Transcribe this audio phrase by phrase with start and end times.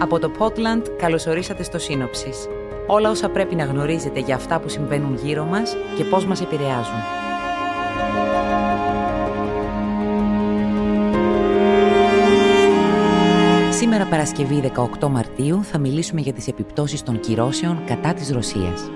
[0.00, 2.48] Από το Portland καλωσορίσατε στο Σύνοψης.
[2.86, 6.94] Όλα όσα πρέπει να γνωρίζετε για αυτά που συμβαίνουν γύρω μας και πώς μας επηρεάζουν.
[13.70, 18.90] Σήμερα Παρασκευή 18 Μαρτίου θα μιλήσουμε για τις επιπτώσεις των κυρώσεων κατά της Ρωσίας.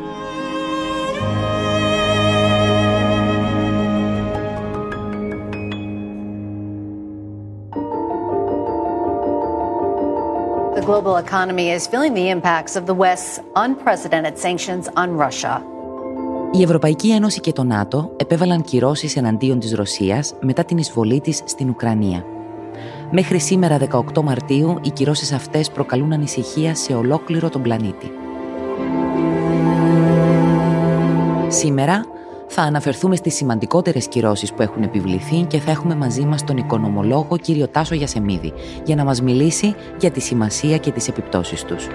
[10.82, 15.62] The global economy is feeling the impacts of the West's unprecedented sanctions on Russia.
[16.52, 21.42] Η Ευρωπαϊκή Ένωση και το ΝΑΤΟ επέβαλαν κυρώσεις εναντίον της Ρωσίας μετά την εισβολή της
[21.44, 22.24] στην Ουκρανία.
[23.10, 28.10] Μέχρι σήμερα 18 Μαρτίου οι κυρώσεις αυτές προκαλούν ανησυχία σε ολόκληρο τον πλανήτη.
[31.48, 32.04] Σήμερα
[32.54, 37.36] θα αναφερθούμε στις σημαντικότερες κυρώσεις που έχουν επιβληθεί και θα έχουμε μαζί μας τον οικονομολόγο
[37.36, 38.52] κύριο Τάσο Γιασεμίδη
[38.84, 41.86] για να μας μιλήσει για τη σημασία και τις επιπτώσεις τους.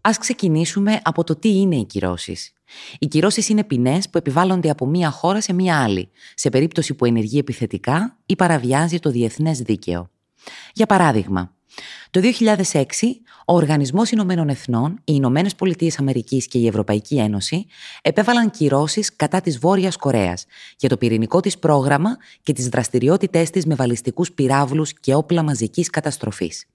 [0.00, 2.52] Ας ξεκινήσουμε από το τι είναι οι κυρώσεις.
[2.98, 7.04] Οι κυρώσεις είναι ποινές που επιβάλλονται από μία χώρα σε μία άλλη, σε περίπτωση που
[7.04, 10.10] ενεργεί επιθετικά ή παραβιάζει το διεθνές δίκαιο.
[10.72, 11.54] Για παράδειγμα,
[12.10, 12.82] το 2006,
[13.48, 17.66] ο Οργανισμός Ηνωμένων Εθνών, οι Ηνωμένες Πολιτείες Αμερικής και η Ευρωπαϊκή Ένωση
[18.02, 20.44] επέβαλαν κυρώσεις κατά της Βόρειας Κορέας
[20.78, 25.90] για το πυρηνικό της πρόγραμμα και τις δραστηριότητές της με βαλιστικούς πυράβλους και όπλα μαζικής
[25.90, 26.66] καταστροφής.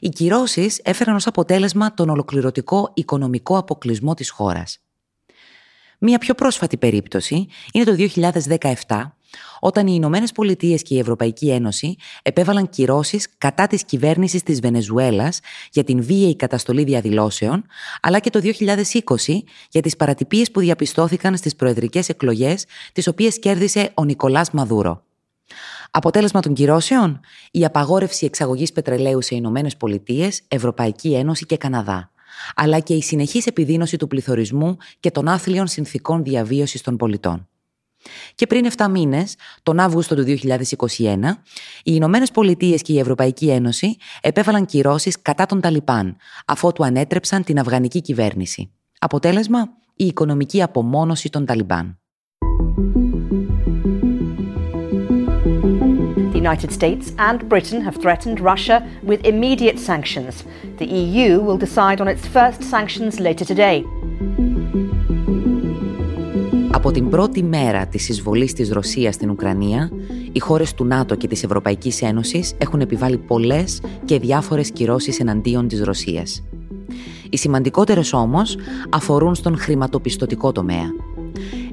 [0.00, 4.78] Οι κυρώσεις έφεραν ως αποτέλεσμα τον ολοκληρωτικό οικονομικό αποκλεισμό της χώρας.
[5.98, 7.94] Μία πιο πρόσφατη περίπτωση είναι το
[8.86, 9.17] 2017,
[9.60, 15.40] όταν οι Ηνωμένες Πολιτείες και η Ευρωπαϊκή Ένωση επέβαλαν κυρώσεις κατά της κυβέρνησης της Βενεζουέλας
[15.72, 17.64] για την βίαιη καταστολή διαδηλώσεων,
[18.00, 23.90] αλλά και το 2020 για τις παρατυπίες που διαπιστώθηκαν στις προεδρικές εκλογές, τις οποίες κέρδισε
[23.94, 25.02] ο Νικολάς Μαδούρο.
[25.90, 32.12] Αποτέλεσμα των κυρώσεων, η απαγόρευση εξαγωγής πετρελαίου σε Ηνωμένες Πολιτείες, Ευρωπαϊκή Ένωση και Καναδά
[32.54, 37.48] αλλά και η συνεχής επιδείνωση του πληθωρισμού και των άθλιων συνθήκων διαβίωσης των πολιτών.
[38.34, 41.42] Και πριν 7 μήνες, τον Αύγουστο του 2021,
[41.78, 47.58] οι Ηνωμένες Πολιτείες και η Ευρωπαϊκή Ένωση επέβαλαν κυρώσεις κατά των Ταλιπάν, αφότου ανέτρεψαν την
[47.58, 48.70] Αφγανική κυβέρνηση.
[48.98, 51.98] Αποτέλεσμα, η οικονομική απομόνωση των Ταλιμπάν.
[56.32, 58.76] The United States and Britain have threatened Russia
[59.10, 60.44] with immediate sanctions.
[60.78, 63.97] The EU will decide on its first sanctions later today.
[66.88, 69.90] Από την πρώτη μέρα της εισβολής της Ρωσίας στην Ουκρανία,
[70.32, 75.68] οι χώρες του ΝΑΤΟ και της Ευρωπαϊκής Ένωσης έχουν επιβάλει πολλές και διάφορες κυρώσεις εναντίον
[75.68, 76.44] της Ρωσίας.
[77.30, 78.56] Οι σημαντικότερες όμως
[78.90, 80.90] αφορούν στον χρηματοπιστωτικό τομέα.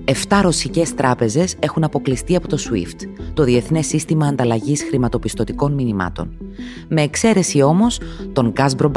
[0.06, 6.38] Εφτά ρωσικές τράπεζες έχουν αποκλειστεί από το SWIFT, το Διεθνές Σύστημα Ανταλλαγής Χρηματοπιστωτικών Μηνυμάτων,
[6.88, 8.00] με εξαίρεση όμως
[8.34, 8.92] τον Gazprom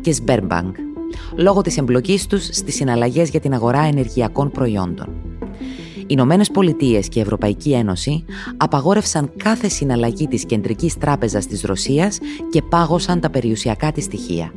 [0.00, 0.72] και Sberbank,
[1.36, 5.29] λόγω της εμπλοκής τους στις συναλλαγές για την αγορά ενεργειακών προϊόντων.
[6.10, 8.24] Οι Ηνωμένες Πολιτείες και η Ευρωπαϊκή Ένωση
[8.56, 12.18] απαγόρευσαν κάθε συναλλαγή της Κεντρικής Τράπεζας της Ρωσίας
[12.50, 14.52] και πάγωσαν τα περιουσιακά της στοιχεία.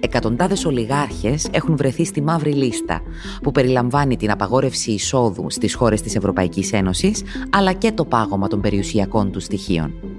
[0.00, 3.00] Εκατοντάδες ολιγάρχες έχουν βρεθεί στη μαύρη λίστα,
[3.42, 8.60] που περιλαμβάνει την απαγόρευση εισόδου στις χώρες της Ευρωπαϊκής Ένωσης, αλλά και το πάγωμα των
[8.60, 10.09] περιουσιακών του στοιχείων.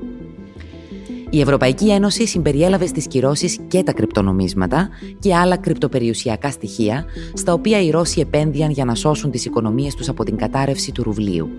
[1.34, 7.82] Η Ευρωπαϊκή Ένωση συμπεριέλαβε στις κυρώσεις και τα κρυπτονομίσματα και άλλα κρυπτοπεριουσιακά στοιχεία, στα οποία
[7.82, 11.50] οι Ρώσοι επένδυαν για να σώσουν τις οικονομίες τους από την κατάρρευση του ρουβλίου.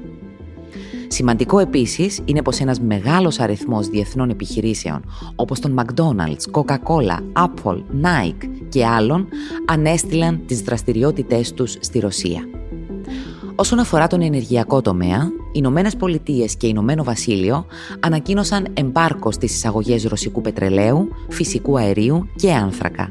[1.09, 5.05] Σημαντικό επίσης είναι πως ένας μεγάλος αριθμός διεθνών επιχειρήσεων,
[5.37, 9.29] όπως τον McDonald's, Coca-Cola, Apple, Nike και άλλων,
[9.67, 12.49] ανέστηλαν τις δραστηριότητές τους στη Ρωσία.
[13.55, 17.67] Όσον αφορά τον ενεργειακό τομέα, οι Ηνωμένες Πολιτείες και Ηνωμένο Βασίλειο
[18.01, 23.11] ανακοίνωσαν εμπάρκος στις εισαγωγές ρωσικού πετρελαίου, φυσικού αερίου και άνθρακα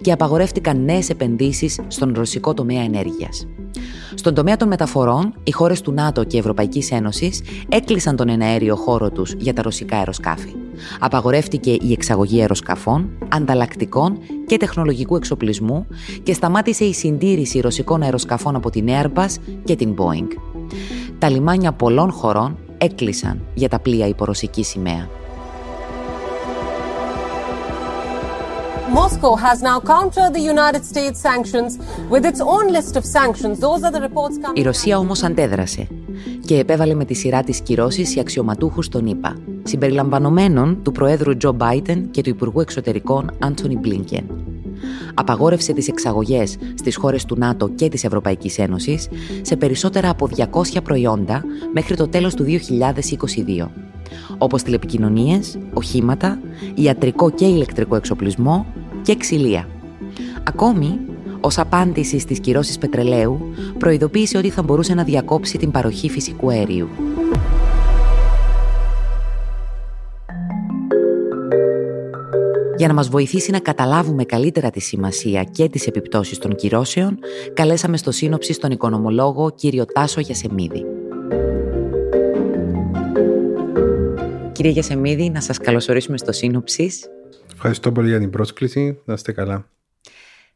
[0.00, 3.46] και απαγορεύτηκαν νέες επενδύσεις στον ρωσικό τομέα ενέργειας.
[4.14, 9.10] Στον τομέα των μεταφορών, οι χώρες του ΝΑΤΟ και Ευρωπαϊκής Ένωσης έκλεισαν τον εναέριο χώρο
[9.10, 10.54] τους για τα ρωσικά αεροσκάφη.
[10.98, 15.86] Απαγορεύτηκε η εξαγωγή αεροσκαφών, ανταλλακτικών και τεχνολογικού εξοπλισμού
[16.22, 19.34] και σταμάτησε η συντήρηση ρωσικών αεροσκαφών από την Airbus
[19.64, 20.28] και την Boeing.
[21.22, 25.08] Τα λιμάνια πολλών χωρών έκλεισαν για τα πλοία υπορωσική σημαία.
[28.94, 31.70] Moscow has now countered the United States sanctions
[32.10, 33.54] with its own list of sanctions.
[33.60, 34.58] Those are the reports coming.
[34.58, 35.88] Η Ρωσία όμως αντέδρασε
[36.44, 41.52] και επέβαλε με τη σειρά της κυρώσεις οι αξιωματούχους των ΗΠΑ, συμπεριλαμβανομένων του Προέδρου Τζο
[41.52, 44.51] Μπάιτεν και του Υπουργού Εξωτερικών Άντωνι Μπλίνκεν.
[45.14, 49.08] Απαγόρευσε τις εξαγωγές στις χώρες του ΝΑΤΟ και της Ευρωπαϊκής Ένωσης
[49.42, 53.68] σε περισσότερα από 200 προϊόντα μέχρι το τέλος του 2022
[54.38, 56.38] όπως τηλεπικοινωνίες, οχήματα,
[56.74, 58.66] ιατρικό και ηλεκτρικό εξοπλισμό
[59.02, 59.68] και ξυλία.
[60.42, 60.98] Ακόμη,
[61.40, 66.88] ως απάντηση στις κυρώσεις πετρελαίου, προειδοποίησε ότι θα μπορούσε να διακόψει την παροχή φυσικού αερίου.
[72.82, 77.18] Για να μας βοηθήσει να καταλάβουμε καλύτερα τη σημασία και τις επιπτώσεις των κυρώσεων,
[77.54, 80.84] καλέσαμε στο σύνοψη στον οικονομολόγο κύριο Τάσο Γιασεμίδη.
[84.52, 86.92] Κύριε Γιασεμίδη, να σας καλωσορίσουμε στο σύνοψη.
[87.52, 88.98] Ευχαριστώ πολύ για την πρόσκληση.
[89.04, 89.68] Να είστε καλά.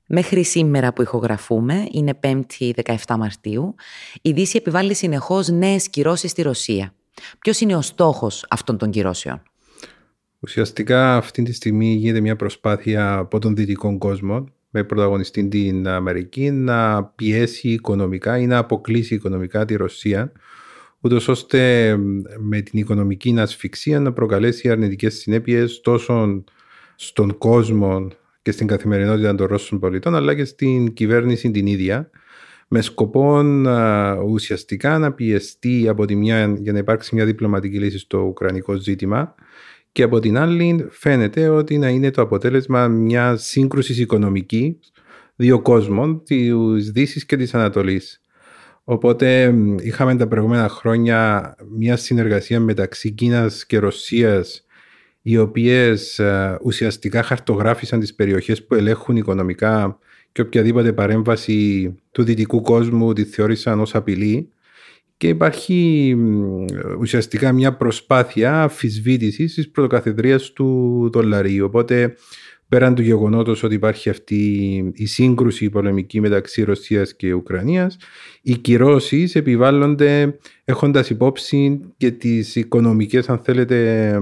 [0.06, 3.74] Μέχρι σήμερα που ηχογραφούμε, είναι 5η 17 Μαρτίου,
[4.22, 6.94] η Δύση επιβάλλει συνεχώς νέες κυρώσεις στη Ρωσία.
[7.38, 9.42] Ποιος είναι ο στόχος αυτών των κυρώσεων;
[10.46, 16.50] Ουσιαστικά αυτή τη στιγμή γίνεται μια προσπάθεια από τον δυτικό κόσμο με πρωταγωνιστή την Αμερική
[16.50, 20.32] να πιέσει οικονομικά ή να αποκλείσει οικονομικά τη Ρωσία
[21.00, 21.96] ούτως ώστε
[22.38, 26.44] με την οικονομική ασφυξία να προκαλέσει αρνητικές συνέπειες τόσο
[26.96, 28.08] στον κόσμο
[28.42, 32.10] και στην καθημερινότητα των Ρώσων πολιτών αλλά και στην κυβέρνηση την ίδια
[32.68, 33.42] με σκοπό
[34.26, 39.34] ουσιαστικά να πιεστεί από τη μια για να υπάρξει μια διπλωματική λύση στο ουκρανικό ζήτημα
[39.96, 44.92] και από την άλλη φαίνεται ότι να είναι το αποτέλεσμα μια σύγκρουσης οικονομικής
[45.36, 48.20] δύο κόσμων, της Δύσης και της Ανατολής.
[48.84, 54.64] Οπότε είχαμε τα προηγούμενα χρόνια μια συνεργασία μεταξύ Κίνας και Ρωσίας
[55.22, 59.98] οι οποίες ε, ουσιαστικά χαρτογράφησαν τις περιοχές που ελέγχουν οικονομικά
[60.32, 64.50] και οποιαδήποτε παρέμβαση του δυτικού κόσμου τη θεώρησαν ως απειλή
[65.16, 66.16] και υπάρχει
[66.98, 71.64] ουσιαστικά μια προσπάθεια αφισβήτησης της πρωτοκαθεδρίας του δολαρίου.
[71.64, 72.16] Οπότε,
[72.68, 74.44] πέραν του γεγονότος ότι υπάρχει αυτή
[74.94, 77.96] η σύγκρουση η πολεμική μεταξύ Ρωσίας και Ουκρανίας,
[78.42, 84.18] οι κυρώσεις επιβάλλονται έχοντας υπόψη και τις οικονομικές, αν θέλετε,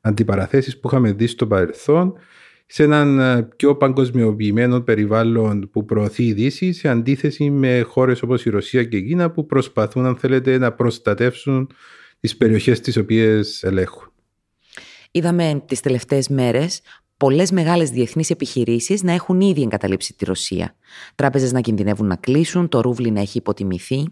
[0.00, 2.14] αντιπαραθέσεις που είχαμε δει στο παρελθόν
[2.70, 8.44] σε έναν ε, πιο παγκοσμιοποιημένο περιβάλλον που προωθεί η Δύση σε αντίθεση με χώρες όπως
[8.44, 11.70] η Ρωσία και η Κίνα που προσπαθούν αν θέλετε να προστατεύσουν
[12.20, 14.12] τις περιοχές τις οποίες ελέγχουν.
[15.10, 16.80] Είδαμε τις τελευταίες μέρες
[17.16, 20.76] πολλές μεγάλες διεθνείς επιχειρήσεις να έχουν ήδη εγκαταλείψει τη Ρωσία.
[21.14, 24.10] Τράπεζες να κινδυνεύουν να κλείσουν, το ρούβλι να έχει υποτιμηθεί.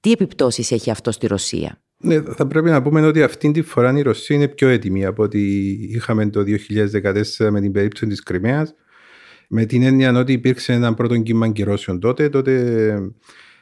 [0.00, 3.98] Τι επιπτώσεις έχει αυτό στη Ρωσία; Ναι, θα πρέπει να πούμε ότι αυτή τη φορά
[3.98, 5.40] η Ρωσία είναι πιο έτοιμη από ό,τι
[5.70, 6.44] είχαμε το
[7.40, 8.74] 2014 με την περίπτωση της Κρυμαίας.
[9.48, 13.12] Με την έννοια ότι υπήρξε ένα πρώτο κύμα κυρώσεων τότε, τότε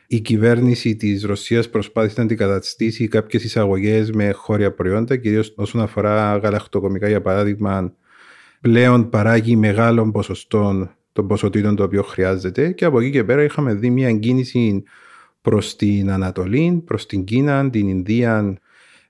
[0.07, 6.37] η κυβέρνηση της Ρωσίας προσπάθησε να αντικαταστήσει κάποιες εισαγωγές με χώρια προϊόντα, κυρίως όσον αφορά
[6.37, 7.93] γαλακτοκομικά για παράδειγμα,
[8.61, 13.75] πλέον παράγει μεγάλων ποσοστών των ποσοτήτων το οποίο χρειάζεται και από εκεί και πέρα είχαμε
[13.75, 14.83] δει μια κίνηση
[15.43, 18.57] προς την Ανατολή, προς την Κίνα, την Ινδία,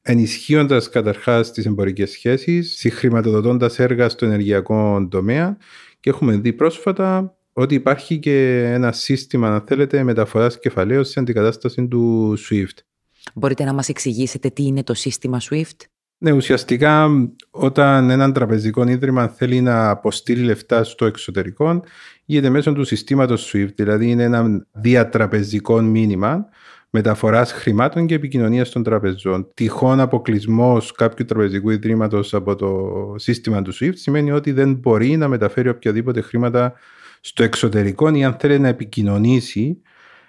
[0.02, 5.56] ενισχύοντας καταρχάς τις εμπορικές σχέσεις, συγχρηματοδοτώντας έργα στο ενεργειακό τομέα
[6.00, 11.88] και έχουμε δει πρόσφατα ότι υπάρχει και ένα σύστημα, αν θέλετε, μεταφοράς κεφαλαίου σε αντικατάσταση
[11.88, 12.78] του SWIFT.
[13.34, 15.86] Μπορείτε να μας εξηγήσετε τι είναι το σύστημα SWIFT?
[16.18, 17.08] Ναι, ουσιαστικά
[17.50, 21.82] όταν ένα τραπεζικό ίδρυμα θέλει να αποστείλει λεφτά στο εξωτερικό,
[22.24, 26.46] γίνεται μέσω του συστήματος SWIFT, δηλαδή είναι ένα διατραπεζικό μήνυμα
[26.90, 29.48] μεταφοράς χρημάτων και επικοινωνίας των τραπεζών.
[29.54, 35.28] Τυχόν αποκλεισμός κάποιου τραπεζικού ιδρύματος από το σύστημα του SWIFT σημαίνει ότι δεν μπορεί να
[35.28, 36.74] μεταφέρει οποιαδήποτε χρήματα
[37.20, 39.80] στο εξωτερικό ή αν θέλει να επικοινωνήσει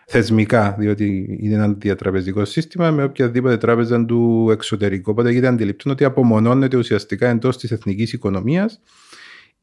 [0.06, 5.12] θεσμικά, διότι είναι ένα διατραπεζικό σύστημα με οποιαδήποτε τράπεζα του εξωτερικού.
[5.12, 8.82] Οπότε γίνεται αντιληπτό ότι απομονώνεται ουσιαστικά εντός της εθνικής οικονομίας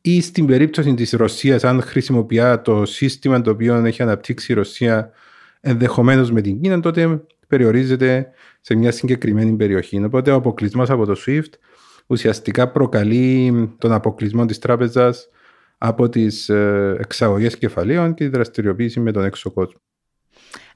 [0.01, 5.11] ή στην περίπτωση της Ρωσίας, αν χρησιμοποιεί το σύστημα το οποίο έχει αναπτύξει η Ρωσία
[5.61, 8.31] ενδεχομένως με την Κίνα, τότε περιορίζεται
[8.61, 10.05] σε μια συγκεκριμένη περιοχή.
[10.05, 11.51] Οπότε ο αποκλεισμός από το SWIFT
[12.07, 15.29] ουσιαστικά προκαλεί τον αποκλεισμό της τράπεζας
[15.79, 19.81] από τις ε, εξαγωγές κεφαλαίων και τη δραστηριοποίηση με τον έξω κόσμο.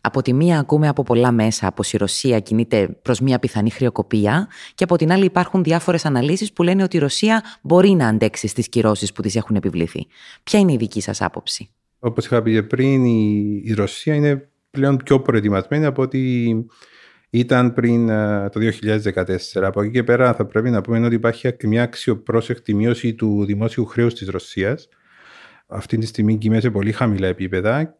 [0.07, 4.49] Από τη μία ακούμε από πολλά μέσα πως η Ρωσία κινείται προς μια πιθανή χρεοκοπία
[4.75, 8.47] και από την άλλη υπάρχουν διάφορες αναλύσεις που λένε ότι η Ρωσία μπορεί να αντέξει
[8.47, 10.07] στις κυρώσεις που της έχουν επιβληθεί.
[10.43, 15.21] Ποια είναι η δική σας άποψη; Όπως είχα πει πριν, η, Ρωσία είναι πλέον πιο
[15.21, 16.55] προετοιμασμένη από ότι
[17.31, 18.61] ήταν πριν ε, το
[19.15, 19.63] 2014.
[19.63, 23.85] Από εκεί και πέρα θα πρέπει να πούμε ότι υπάρχει μια αξιοπρόσεκτη μείωση του δημόσιου
[23.85, 24.89] χρέους της Ρωσίας.
[25.67, 27.95] Αυτή τη στιγμή κοιμέσαι πολύ χαμηλά επίπεδα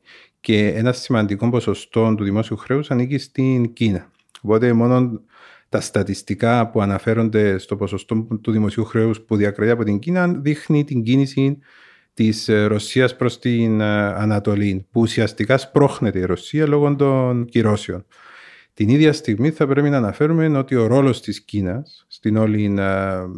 [0.45, 4.11] και ένας σημαντικό ποσοστό του δημόσιου χρέους ανήκει στην Κίνα.
[4.43, 5.21] Οπότε μόνο
[5.69, 10.85] τα στατιστικά που αναφέρονται στο ποσοστό του δημοσίου χρέους που διακρατεί από την Κίνα δείχνει
[10.85, 11.59] την κίνηση
[12.15, 18.07] της Ρωσίας προς την ε, Ανατολή που ουσιαστικά σπρώχνεται η Ρωσία λόγω των κυρώσεων.
[18.75, 22.75] Την ίδια στιγμή θα πρέπει να αναφέρουμε ότι ο ρόλος της Κίνας στην όλη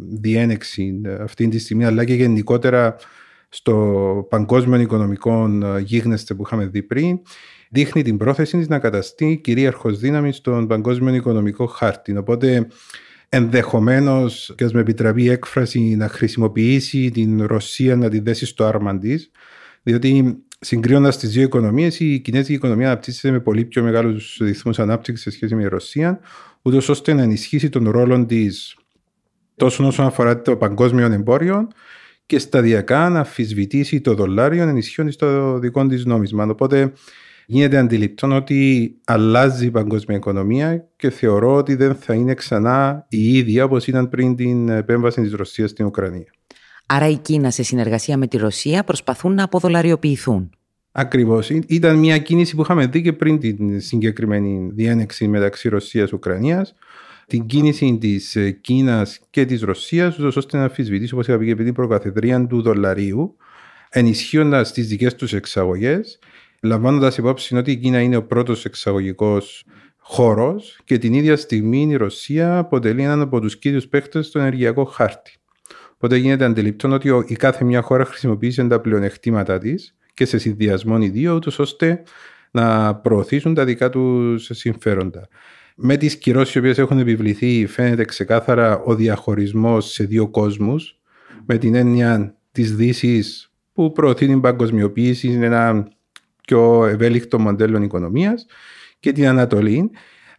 [0.09, 2.95] διένεξη αυτή τη στιγμή αλλά και γενικότερα
[3.49, 5.49] στο παγκόσμιο οικονομικό
[5.83, 7.19] γίγνεσθε που είχαμε δει πριν
[7.69, 12.17] δείχνει την πρόθεση της να καταστεί κυρίαρχος δύναμη στον παγκόσμιο οικονομικό χάρτη.
[12.17, 12.67] Οπότε
[13.29, 18.63] ενδεχομένως, και ας με επιτραπεί η έκφραση, να χρησιμοποιήσει την Ρωσία να τη δέσει στο
[18.65, 19.31] άρμα της,
[19.83, 25.23] διότι συγκρίνοντας τις δύο οικονομίες, η κινέζικη οικονομία αναπτύσσεται με πολύ πιο μεγάλους ρυθμούς ανάπτυξης
[25.23, 26.19] σε σχέση με τη Ρωσία,
[26.61, 28.77] ούτως ώστε να ενισχύσει τον ρόλο της
[29.55, 31.67] τόσο όσον αφορά το παγκόσμιο εμπόριο
[32.27, 36.45] και σταδιακά να αμφισβητήσει το δολάριο ενισχύοντα το δικό της νόμισμα.
[36.45, 36.93] Οπότε
[37.45, 43.37] γίνεται αντιληπτό ότι αλλάζει η παγκόσμια οικονομία και θεωρώ ότι δεν θα είναι ξανά η
[43.37, 46.33] ίδια όπως ήταν πριν την επέμβαση της Ρωσίας στην Ουκρανία.
[46.85, 50.49] Άρα η Κίνα σε συνεργασία με τη Ρωσία προσπαθούν να αποδολαριοποιηθούν.
[50.91, 51.49] Ακριβώς.
[51.49, 56.67] Ήταν μια κίνηση που είχαμε δει και πριν την συγκεκριμένη διένεξη μεταξύ Ρωσία και Ουκρανία.
[57.27, 62.47] Την κίνηση της Κίνας και της Ρωσίας, ώστε να αμφισβητήσει, όπως είπα, και την προκαθεδρία
[62.47, 63.37] του δολαρίου,
[63.89, 66.19] ενισχύοντας τις δικές τους εξαγωγές
[66.61, 69.65] λαμβάνοντας υπόψη ότι η Κίνα είναι ο πρώτος εξαγωγικός
[69.97, 74.83] χώρος και την ίδια στιγμή η Ρωσία αποτελεί έναν από τους κύριους παίχτε στο ενεργειακό
[74.83, 75.37] χάρτη.
[75.93, 80.97] Οπότε γίνεται αντιληπτό ότι η κάθε μια χώρα χρησιμοποιήσει τα πλεονεκτήματά της και σε συνδυασμό
[81.01, 82.03] οι δύο, ούτως ώστε
[82.51, 85.27] να προωθήσουν τα δικά τους συμφέροντα.
[85.79, 90.99] Με τις κυρώσεις οι οποίες έχουν επιβληθεί, φαίνεται ξεκάθαρα ο διαχωρισμός σε δύο κόσμους,
[91.45, 95.87] με την έννοια της Δύσης που προωθεί την παγκοσμιοποίηση, είναι ένα
[96.47, 98.45] πιο ευέλικτο μοντέλο οικονομίας
[98.99, 99.91] και την Ανατολή,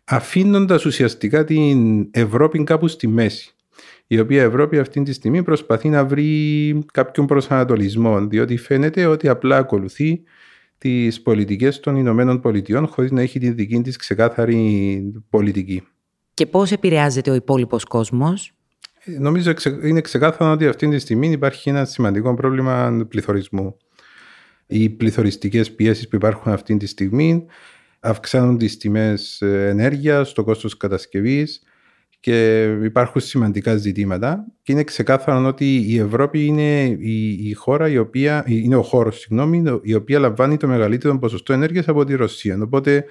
[0.05, 3.55] αφήνοντας ουσιαστικά την Ευρώπη κάπου στη μέση.
[4.07, 9.57] Η οποία Ευρώπη αυτή τη στιγμή προσπαθεί να βρει κάποιον προσανατολισμό, διότι φαίνεται ότι απλά
[9.57, 10.23] ακολουθεί
[10.79, 15.83] τις πολιτικές των Ηνωμένων Πολιτειών χωρίς να έχει τη δική της ξεκάθαρη πολιτική.
[16.35, 18.53] Και πώς επηρεάζεται ο υπόλοιπος κόσμος,
[19.19, 23.77] Νομίζω είναι ξεκάθαρο ότι αυτή τη στιγμή υπάρχει ένα σημαντικό πρόβλημα πληθωρισμού
[24.71, 27.47] οι πληθωριστικές πιέσεις που υπάρχουν αυτή τη στιγμή
[28.01, 31.63] αυξάνουν τις τιμές ε, ενέργειας, το κόστος κατασκευής
[32.21, 38.45] και υπάρχουν σημαντικά ζητήματα και είναι ξεκάθαρο ότι η Ευρώπη είναι η, χώρα η οποία,
[38.47, 42.59] είναι ο χώρος συγγνώμη, η οποία λαμβάνει το μεγαλύτερο ποσοστό ενέργειας από τη Ρωσία.
[42.63, 43.05] Οπότε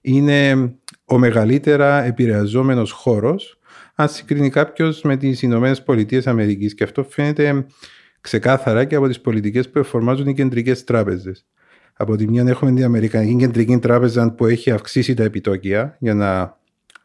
[0.00, 0.72] είναι
[1.04, 3.58] ο μεγαλύτερα επηρεαζόμενος χώρος
[3.94, 7.66] αν συγκρίνει κάποιος με τις Ηνωμένες Πολιτείες Αμερικής και αυτό φαίνεται
[8.20, 11.46] ξεκάθαρα και από τις πολιτικές που εφαρμόζουν οι κεντρικές τράπεζες.
[11.92, 16.40] Από τη μια έχουμε την Αμερικανική Κεντρική Τράπεζα που έχει αυξήσει τα επιτόκια για να
[16.40, 16.52] ε,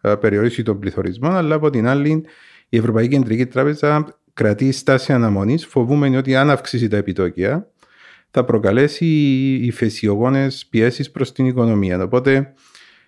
[0.01, 2.25] περιορίσει τον πληθωρισμό, αλλά από την άλλη
[2.69, 7.71] η Ευρωπαϊκή Κεντρική Τράπεζα κρατεί στάση αναμονής, φοβούμενη ότι αν αυξήσει τα επιτόκια
[8.31, 9.05] θα προκαλέσει
[9.61, 12.03] ηφαισιογόνε πιέσεις προς την οικονομία.
[12.03, 12.53] Οπότε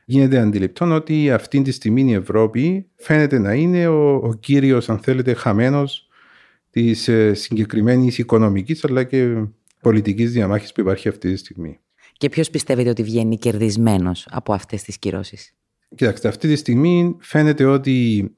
[0.05, 4.99] γίνεται αντιληπτό ότι αυτή τη στιγμή η Ευρώπη φαίνεται να είναι ο, ο κύριος, αν
[4.99, 6.09] θέλετε, χαμένος
[6.69, 9.45] της ε, συγκεκριμένης οικονομικής αλλά και
[9.81, 11.79] πολιτικής διαμάχης που υπάρχει αυτή τη στιγμή.
[12.17, 15.53] Και ποιος πιστεύετε ότι βγαίνει κερδισμένος από αυτές τις κυρώσεις;
[15.95, 18.29] Κοιτάξτε, αυτή τη στιγμή φαίνεται ότι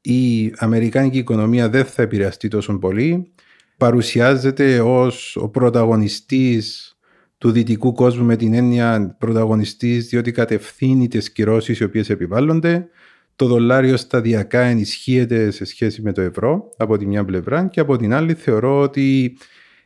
[0.00, 3.32] η αμερικάνικη οικονομία δεν θα επηρεαστεί τόσο πολύ.
[3.76, 6.96] Παρουσιάζεται ως ο πρωταγωνιστής
[7.38, 12.88] του δυτικού κόσμου με την έννοια πρωταγωνιστής διότι κατευθύνει τις κυρώσεις οι οποίες επιβάλλονται.
[13.36, 17.96] Το δολάριο σταδιακά ενισχύεται σε σχέση με το ευρώ από τη μια πλευρά και από
[17.96, 19.36] την άλλη θεωρώ ότι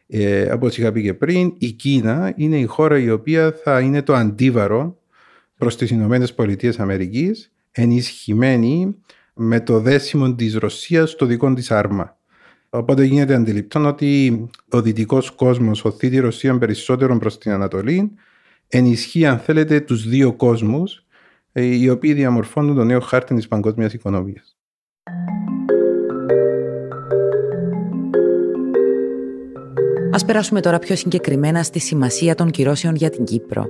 [0.06, 4.02] ε, όπως είχα πει και πριν η Κίνα είναι η χώρα η οποία θα είναι
[4.02, 4.98] το αντίβαρο
[5.58, 8.96] προς τις Ηνωμένες Πολιτείες Αμερικής ενισχυμένη
[9.34, 12.16] με το δέσιμο της Ρωσίας στο δικό της άρμα.
[12.70, 18.10] Οπότε γίνεται αντιληπτό ότι ο δυτικός κόσμος οθεί τη Ρωσία περισσότερο προς την Ανατολή,
[18.68, 21.06] ενισχύει, αν θέλετε, τους δύο κόσμους
[21.52, 24.58] ε, οι οποίοι διαμορφώνουν το νέο χάρτη της παγκόσμιας οικονομίας.
[30.18, 33.66] Ας περάσουμε τώρα πιο συγκεκριμένα στη σημασία των κυρώσεων για την Κύπρο.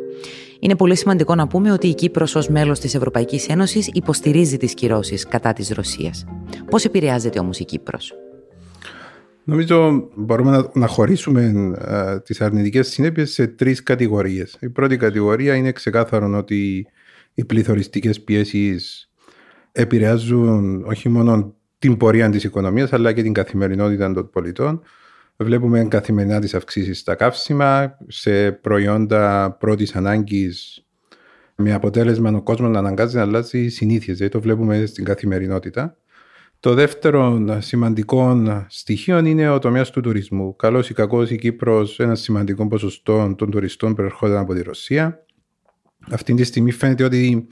[0.60, 4.74] Είναι πολύ σημαντικό να πούμε ότι η Κύπρος ως μέλος της Ευρωπαϊκής Ένωσης υποστηρίζει τις
[4.74, 6.24] κυρώσεις κατά της Ρωσίας.
[6.70, 8.14] Πώς επηρεάζεται όμως η Κύπρος;
[9.44, 14.56] Νομίζω μπορούμε να, χωρίσουμε α, τις αρνητικές συνέπειες σε τρεις κατηγορίες.
[14.60, 16.86] Η πρώτη κατηγορία είναι ξεκάθαρο ότι
[17.34, 19.10] οι πληθωριστικές πιέσεις
[19.72, 24.82] επηρεάζουν όχι μόνο την πορεία της οικονομίας αλλά και την καθημερινότητα των πολιτών.
[25.40, 30.84] Βλέπουμε καθημερινά τις αυξήσεις στα καύσιμα, σε προϊόντα πρώτης ανάγκης
[31.54, 34.16] με αποτέλεσμα ο κόσμος να αναγκάζει να αλλάζει συνήθειες.
[34.16, 35.96] Δηλαδή το βλέπουμε στην καθημερινότητα.
[36.60, 40.56] Το δεύτερο σημαντικό στοιχείο είναι ο τομέας του τουρισμού.
[40.56, 45.24] Καλό ή κακό, η Κύπρος ένας σημαντικό ποσοστό των τουριστών προερχόταν από τη Ρωσία.
[46.10, 47.46] Αυτή τη στιγμή φαίνεται ότι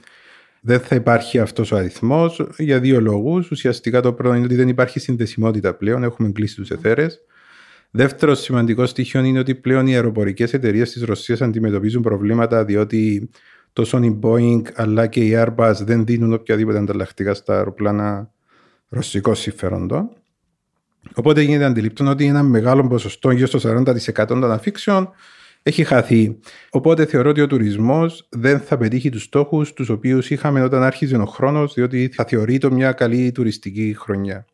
[0.61, 3.51] δεν θα υπάρχει αυτός ο αριθμός για δύο λόγους.
[3.51, 7.21] Ουσιαστικά το πρώτο είναι ότι δεν υπάρχει συνδεσιμότητα πλέον, έχουμε κλείσει τους εθέρες.
[7.91, 13.29] Δεύτερος σημαντικός στοιχείο είναι ότι πλέον οι αεροπορικές εταιρείες της Ρωσίας αντιμετωπίζουν προβλήματα διότι
[13.73, 18.31] τόσο η Boeing αλλά και η Airbus δεν δίνουν οποιαδήποτε ανταλλακτικά στα αεροπλάνα
[18.89, 20.09] ρωσικών συμφέροντων.
[21.13, 25.09] Οπότε γίνεται αντιληπτό ότι ένα μεγάλο ποσοστό, γύρω στο 40% των αφήξεων,
[25.63, 26.39] έχει χαθεί.
[26.69, 31.17] Οπότε θεωρώ ότι ο τουρισμός δεν θα πετύχει τους στόχους τους οποίους είχαμε όταν άρχιζε
[31.17, 34.45] ο χρόνος, διότι θα θεωρείται μια καλή τουριστική χρονιά.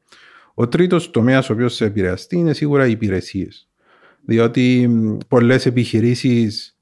[0.53, 3.67] Ο τρίτος τομέας ο οποίος θα επηρεαστεί είναι σίγουρα οι υπηρεσίες.
[4.25, 4.89] Διότι
[5.27, 6.77] πολλές επιχειρήσεις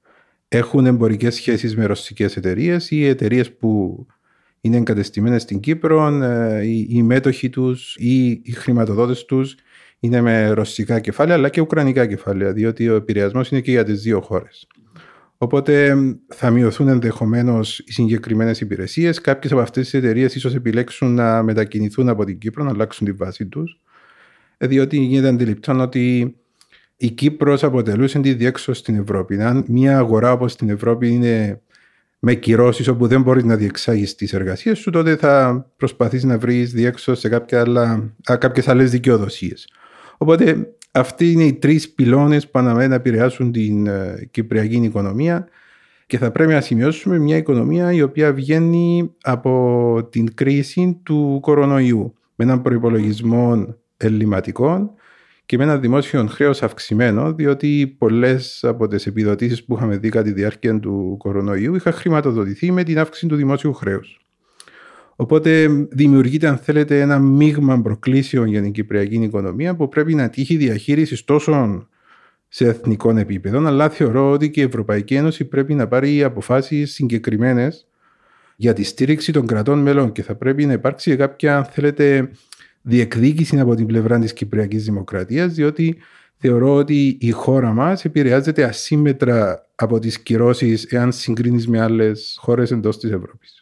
[0.47, 4.05] έχουν εμπορικές σχέσεις με ρωσικές εταιρείες ή εταιρείες που
[4.61, 9.55] είναι εγκατεστημένες στην Κύπρο, ε, οι μέτοχοι τους ή οι χρηματοδότες τους
[9.99, 14.01] είναι με ρωσικά κεφάλαια αλλά και ουκρανικά κεφάλαια, διότι ο επηρεασμός είναι και για τις
[14.01, 14.67] δύο χώρες.
[15.43, 15.95] Οπότε
[16.27, 19.21] θα μειωθούν ενδεχομένως οι συγκεκριμένες υπηρεσίες.
[19.21, 23.11] Κάποιες από αυτές τις εταιρείες ίσως επιλέξουν να μετακινηθούν από την Κύπρο, να αλλάξουν τη
[23.11, 23.79] βάση τους,
[24.57, 26.35] διότι γίνεται αντιληπτό ότι
[26.97, 29.41] η Κύπρος αποτελούσε τη διέξοδο στην Ευρώπη.
[29.41, 31.61] Αν μια αγορά όπως την Ευρώπη είναι
[32.19, 36.71] με κυρώσεις όπου δεν μπορείς να διεξάγεις τις εργασίες σου, τότε θα προσπαθείς να βρεις
[36.71, 37.29] διέξοδο σε
[38.23, 39.67] κάποιες άλλες δικαιοδοσίες.
[40.17, 45.47] Οπότε αυτοί είναι οι τρεις πυλώνες που αναμένουν να επηρεάσουν την ε, κυπριακή οικονομία
[46.07, 52.13] και θα πρέπει να σημειώσουμε μια οικονομία η οποία βγαίνει από την κρίση του κορονοϊού
[52.35, 54.91] με έναν προπολογισμό ελληματικών
[55.45, 60.23] και με ένα δημόσιο χρέος αυξημένο, διότι πολλές από τις επιδοτήσεις που είχαμε δει κατά
[60.23, 64.20] τη διάρκεια του κορονοϊού είχαν χρηματοδοτηθεί με την αύξηση του δημόσιου χρέους.
[65.21, 70.57] Οπότε δημιουργείται, αν θέλετε, ένα μείγμα προκλήσεων για την κυπριακή οικονομία που πρέπει να τύχει
[70.57, 71.87] διαχείριση τόσο
[72.47, 77.87] σε εθνικό επίπεδο, αλλά θεωρώ ότι και η Ευρωπαϊκή Ένωση πρέπει να πάρει αποφάσεις συγκεκριμένες
[78.55, 82.31] για τη στήριξη των κρατών μελών και θα πρέπει να υπάρξει κάποια, αν θέλετε,
[82.81, 85.97] διεκδίκηση από την πλευρά της Κυπριακής Δημοκρατίας, διότι
[86.37, 92.71] θεωρώ ότι η χώρα μας επηρεάζεται ασύμετρα από τις κυρώσεις εάν συγκρίνεις με άλλες χώρες
[92.71, 93.60] εντός της Ευρώπης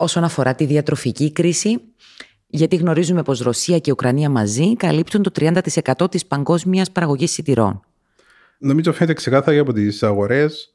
[0.00, 1.80] όσον αφορά τη διατροφική κρίση,
[2.46, 7.80] γιατί γνωρίζουμε πως Ρωσία και Ουκρανία μαζί καλύπτουν το 30% της παγκόσμιας παραγωγής σιτηρών.
[8.58, 10.74] Νομίζω φαίνεται ξεκάθαρα από τις αγορές,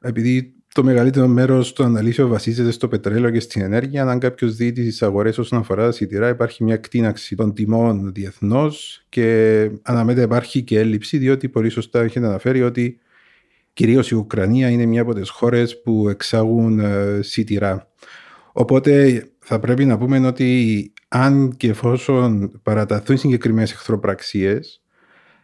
[0.00, 4.06] επειδή το μεγαλύτερο μέρος των αναλύσεων βασίζεται στο πετρέλαιο και στην ενέργεια.
[4.06, 9.04] Αν κάποιος δει τις αγορές όσον αφορά τα σιτηρά, υπάρχει μια κτίναξη των τιμών διεθνώς
[9.08, 12.98] και αναμένεται υπάρχει και έλλειψη, διότι πολύ σωστά έχετε αναφέρει ότι
[13.72, 17.90] κυρίως η Ουκρανία είναι μια από τις χώρες που εξάγουν ε, σιτηρά.
[18.58, 24.82] Οπότε θα πρέπει να πούμε ότι αν και εφόσον παραταθούν συγκεκριμένες εχθροπραξίες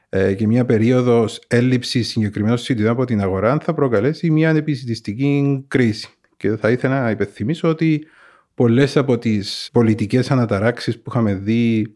[0.09, 6.09] ε, και μια περίοδος έλλειψης συγκεκριμένων συντηρών από την αγορά θα προκαλέσει μια ανεπιστητική κρίση.
[6.37, 8.07] Και θα ήθελα να υπενθυμίσω ότι
[8.55, 11.93] πολλές από τις πολιτικές αναταράξεις που είχαμε δει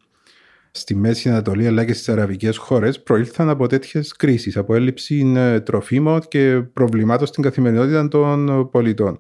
[0.70, 5.60] στη Μέση Ανατολή αλλά και στις αραβικές χώρες προήλθαν από τέτοιες κρίσεις, από έλλειψη ε,
[5.60, 9.18] τροφίμων και προβλημάτων στην καθημερινότητα των πολιτών.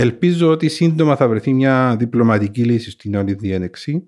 [0.00, 4.04] Ελπίζω ότι σύντομα θα βρεθεί μια διπλωματική λύση στην όλη διένεξη,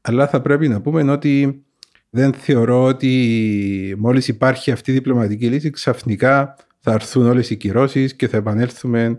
[0.00, 1.64] αλλά θα πρέπει να πούμε ότι
[2.10, 8.16] δεν θεωρώ ότι μόλις υπάρχει αυτή η διπλωματική λύση ξαφνικά θα έρθουν όλες οι κυρώσεις
[8.16, 9.18] και θα επανέλθουμε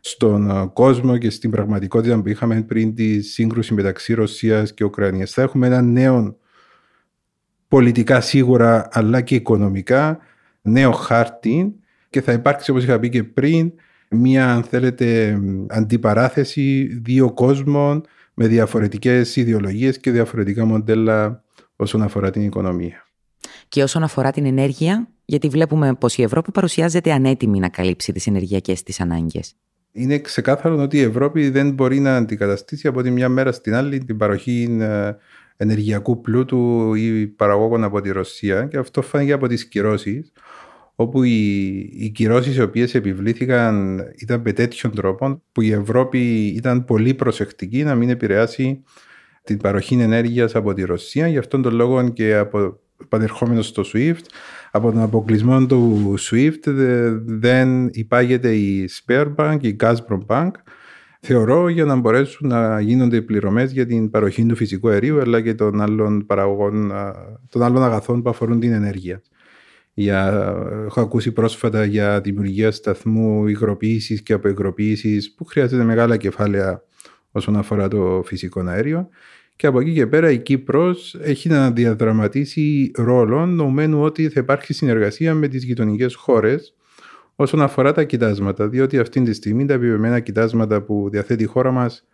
[0.00, 5.32] στον κόσμο και στην πραγματικότητα που είχαμε πριν τη σύγκρουση μεταξύ Ρωσίας και Ουκρανίας.
[5.32, 6.36] Θα έχουμε ένα νέο
[7.68, 10.18] πολιτικά σίγουρα αλλά και οικονομικά
[10.62, 11.74] νέο χάρτη
[12.10, 13.72] και θα υπάρξει όπως είχα πει και πριν
[14.14, 21.42] μια αν θέλετε αντιπαράθεση δύο κόσμων με διαφορετικές ιδεολογίες και διαφορετικά μοντέλα
[21.76, 23.06] όσον αφορά την οικονομία.
[23.68, 28.26] Και όσον αφορά την ενέργεια, γιατί βλέπουμε πως η Ευρώπη παρουσιάζεται ανέτοιμη να καλύψει τις
[28.26, 29.54] ενεργειακές της ανάγκες.
[29.92, 34.04] Είναι ξεκάθαρο ότι η Ευρώπη δεν μπορεί να αντικαταστήσει από τη μια μέρα στην άλλη
[34.04, 35.12] την παροχή ε,
[35.56, 40.32] ενεργειακού πλούτου ή παραγόγων από τη Ρωσία και αυτό φάνηκε από τις κυρώσεις
[40.94, 46.84] όπου οι, οι κυρώσεις οι οποίες επιβλήθηκαν ήταν με τέτοιον τρόπο που η Ευρώπη ήταν
[46.84, 48.82] πολύ προσεκτική να μην επηρεάσει
[49.44, 51.28] την παροχή ενέργειας από τη Ρωσία.
[51.28, 52.78] Γι' αυτόν τον λόγο και από
[53.08, 54.24] πανερχόμενος στο SWIFT,
[54.70, 56.72] από τον αποκλεισμό του SWIFT
[57.24, 60.50] δεν υπάγεται η Sberbank, η Gazprom Bank,
[61.20, 65.54] θεωρώ για να μπορέσουν να γίνονται πληρωμές για την παροχή του φυσικού αερίου αλλά και
[65.54, 66.92] των άλλων παραγωγών,
[67.48, 69.22] των άλλων αγαθών που αφορούν την ενέργεια.
[69.94, 70.54] Για,
[70.86, 76.82] έχω ακούσει πρόσφατα για δημιουργία σταθμού υγροποίησης και αποϊγροποίησης που χρειάζεται μεγάλα κεφάλαια
[77.30, 79.08] όσον αφορά το φυσικό αέριο.
[79.56, 84.72] Και από εκεί και πέρα η Κύπρος έχει να διαδραματίσει ρόλο νομένου ότι θα υπάρχει
[84.72, 86.74] συνεργασία με τις γειτονικές χώρες
[87.36, 91.70] όσον αφορά τα κοιτάσματα, διότι αυτή τη στιγμή τα επιβεβαιμένα κοιτάσματα που διαθέτει η χώρα
[91.70, 92.06] μας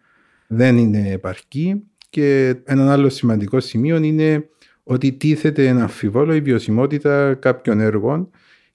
[0.47, 4.49] δεν είναι επαρκή και ένα άλλο σημαντικό σημείο είναι
[4.91, 8.31] ότι τίθεται ένα αμφιβόλο η βιωσιμότητα κάποιων έργων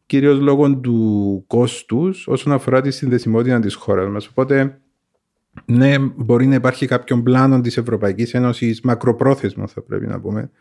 [0.05, 4.27] κυρίως λόγω του κόστους όσον αφορά τη συνδεσιμότητα της χώρας μας.
[4.27, 4.79] Οπότε
[5.65, 10.51] ναι, μπορεί να υπάρχει κάποιον πλάνο της Ευρωπαϊκής Ένωσης, μακροπρόθεσμο θα πρέπει να πούμε,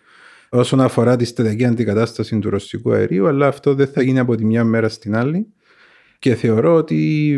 [0.48, 4.44] όσον αφορά τη στρατηγική αντικατάσταση του ρωσικού αερίου, αλλά αυτό δεν θα γίνει από τη
[4.44, 5.46] μια μέρα στην άλλη.
[6.18, 7.30] Και θεωρώ ότι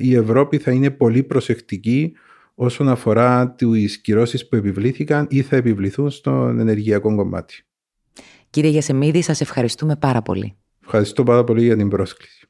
[0.00, 2.12] η Ευρώπη θα είναι πολύ προσεκτική
[2.58, 7.64] όσον αφορά τις κυρώσεις που επιβλήθηκαν ή θα επιβληθούν στον ενεργειακό κομμάτι.
[8.50, 10.56] Κύριε Γιασεμίδη, σας ευχαριστούμε πάρα πολύ.
[10.84, 12.48] Ευχαριστώ πάρα πολύ για την πρόσκληση.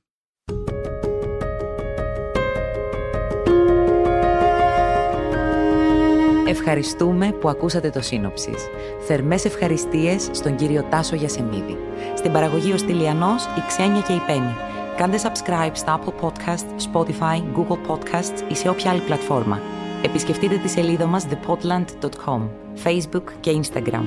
[6.48, 8.68] Ευχαριστούμε που ακούσατε το σύνοψης.
[9.06, 11.76] Θερμές ευχαριστίες στον κύριο Τάσο Γιασεμίδη.
[12.16, 14.54] Στην παραγωγή ο Στυλιανός, η Ξένια και η Πέννη.
[14.96, 19.60] Κάντε subscribe στα Apple Podcasts, Spotify, Google Podcasts ή σε όποια άλλη πλατφόρμα.
[20.06, 22.48] Επισκεφτείτε τη σελίδα μας thepotland.com,
[22.84, 24.04] Facebook και Instagram.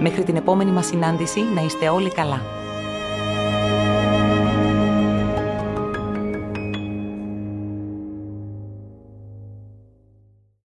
[0.00, 2.61] Μέχρι την επόμενη μας συνάντηση να είστε όλοι καλά.